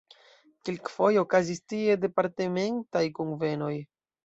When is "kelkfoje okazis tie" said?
0.69-1.99